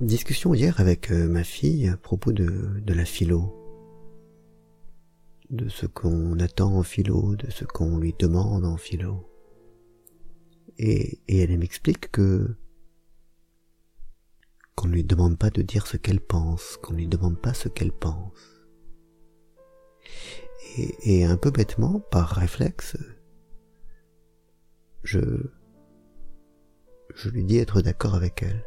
[0.00, 3.54] Discussion hier avec euh, ma fille à propos de, de la philo,
[5.50, 9.28] de ce qu'on attend en philo, de ce qu'on lui demande en philo.
[10.78, 12.56] Et, et elle m'explique que
[14.74, 17.52] qu'on ne lui demande pas de dire ce qu'elle pense, qu'on ne lui demande pas
[17.52, 18.66] ce qu'elle pense.
[20.78, 22.96] Et, et un peu bêtement, par réflexe,
[25.04, 25.20] je
[27.14, 28.64] je lui dis être d'accord avec elle.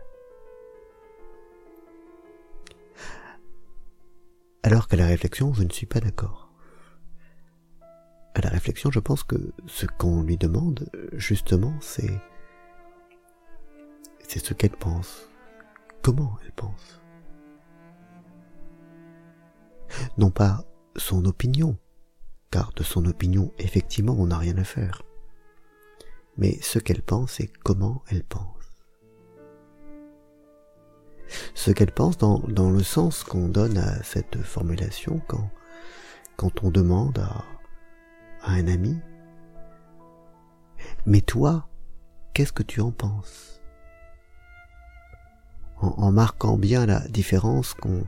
[4.66, 6.50] Alors qu'à la réflexion, je ne suis pas d'accord.
[8.34, 12.20] À la réflexion, je pense que ce qu'on lui demande, justement, c'est
[14.28, 15.30] c'est ce qu'elle pense,
[16.02, 17.00] comment elle pense.
[20.18, 21.78] Non pas son opinion,
[22.50, 25.04] car de son opinion, effectivement, on n'a rien à faire,
[26.38, 28.55] mais ce qu'elle pense et comment elle pense
[31.54, 35.50] ce qu'elle pense dans, dans le sens qu'on donne à cette formulation quand,
[36.36, 37.44] quand on demande à,
[38.48, 38.96] un ami
[41.06, 41.68] Mais toi,
[42.34, 43.62] qu'est-ce que tu en penses?
[45.78, 48.06] En, en, marquant bien la différence qu'on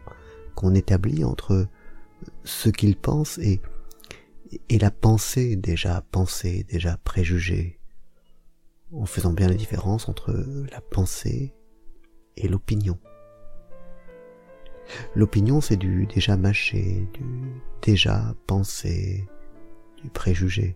[0.58, 1.68] qu'on établit entre
[2.44, 3.62] ce qu'il pense et,
[4.70, 7.80] et la pensée déjà pensée, déjà préjugée,
[8.92, 10.34] en faisant bien la différence entre
[10.72, 11.54] la pensée
[12.38, 12.98] et l'opinion.
[15.16, 17.24] L'opinion, c'est du déjà mâché, du
[17.82, 19.28] déjà pensé,
[20.02, 20.76] du préjugé.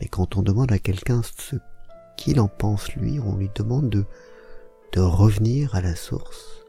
[0.00, 1.56] Mais quand on demande à quelqu'un ce
[2.16, 4.04] qu'il en pense lui, on lui demande de,
[4.98, 6.64] revenir à la source,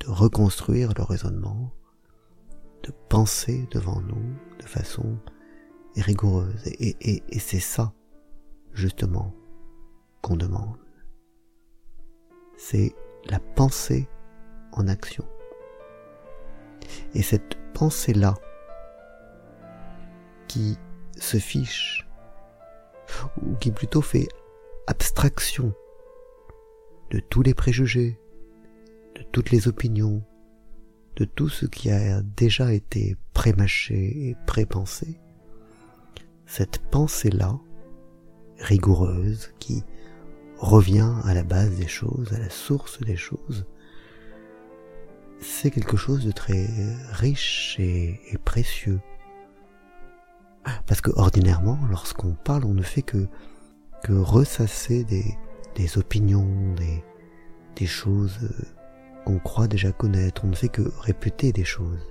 [0.00, 1.70] de reconstruire le raisonnement,
[2.82, 5.18] de penser devant nous de façon
[5.96, 6.66] rigoureuse.
[6.66, 6.96] Et,
[7.28, 7.92] et c'est ça,
[8.72, 9.34] justement,
[10.22, 10.78] qu'on demande.
[12.56, 12.94] C'est
[13.26, 14.08] la pensée
[14.72, 15.26] en action.
[17.14, 18.34] Et cette pensée-là,
[20.48, 20.78] qui
[21.18, 22.06] se fiche,
[23.42, 24.28] ou qui plutôt fait
[24.86, 25.72] abstraction
[27.10, 28.18] de tous les préjugés,
[29.16, 30.22] de toutes les opinions,
[31.16, 35.20] de tout ce qui a déjà été prémâché et prépensé,
[36.46, 37.58] cette pensée-là,
[38.58, 39.84] rigoureuse, qui
[40.58, 43.66] revient à la base des choses, à la source des choses,
[45.42, 46.66] c'est quelque chose de très
[47.10, 49.00] riche et, précieux.
[50.86, 53.26] Parce que ordinairement, lorsqu'on parle, on ne fait que,
[54.04, 55.36] que ressasser des,
[55.74, 57.04] des opinions, des,
[57.76, 58.38] des choses
[59.24, 60.44] qu'on croit déjà connaître.
[60.44, 62.06] On ne fait que répéter des choses.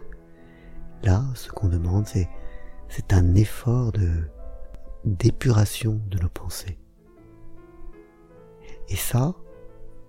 [1.03, 2.29] Là, ce qu'on demande, c'est,
[2.89, 4.09] c'est un effort de,
[5.05, 6.77] d'épuration de nos pensées.
[8.89, 9.33] Et ça,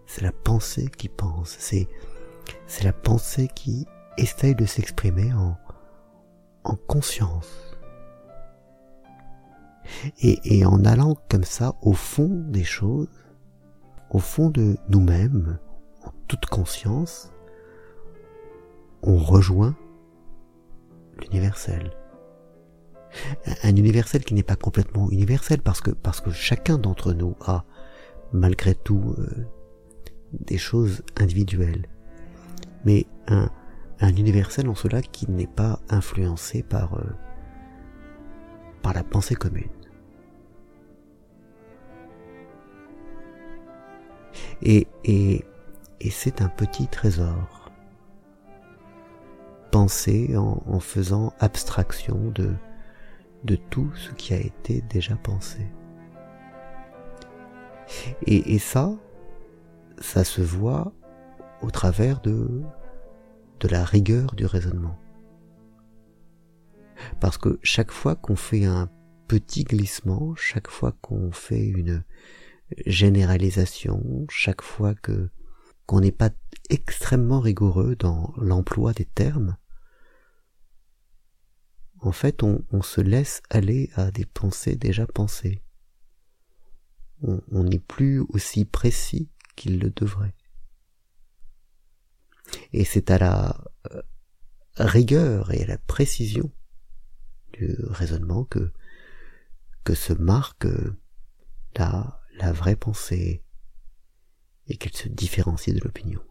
[0.06, 1.56] c'est la pensée qui pense.
[1.59, 1.88] C'est,
[2.72, 5.59] c'est la pensée qui essaye de s'exprimer en,
[6.65, 7.77] en conscience.
[10.22, 13.11] Et, en allant comme ça au fond des choses,
[14.09, 15.59] au fond de nous-mêmes,
[16.03, 17.31] en toute conscience,
[19.03, 19.77] on rejoint
[21.21, 21.91] l'universel.
[23.65, 27.66] Un universel qui n'est pas complètement universel parce que, parce que chacun d'entre nous a
[28.32, 29.47] malgré tout euh,
[30.32, 31.87] des choses individuelles
[32.84, 33.48] mais un,
[34.03, 37.04] un universel en cela qui n'est pas influencé par, euh,
[38.93, 39.70] la pensée commune.
[44.60, 44.87] Et,
[46.10, 47.70] c'est un petit trésor.
[49.70, 55.66] Penser en, faisant abstraction de, tout ce qui a été déjà pensé.
[58.26, 58.93] Et ça,
[60.00, 60.93] ça se voit
[61.62, 62.62] au travers de,
[63.61, 64.99] de la rigueur du raisonnement.
[67.21, 68.91] Parce que chaque fois qu'on fait un
[69.28, 72.05] petit glissement, chaque fois qu'on fait une
[72.87, 75.31] généralisation, chaque fois que
[75.87, 76.31] qu'on n'est pas
[76.70, 79.56] extrêmement rigoureux dans l'emploi des termes,
[81.99, 85.62] en fait, on, on, se laisse aller à des pensées déjà pensées.
[87.23, 90.35] On n'est plus aussi précis qu'il le devrait.
[92.72, 94.02] Et c'est à la euh,
[94.76, 96.50] rigueur et à la précision
[97.52, 98.72] du raisonnement que,
[99.84, 100.96] que se marque euh,
[101.76, 103.44] la, la vraie pensée
[104.66, 106.22] et qu'elle se différencie de l'opinion.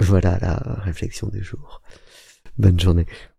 [0.00, 1.82] Voilà la réflexion du jour.
[2.56, 3.06] Bonne journée.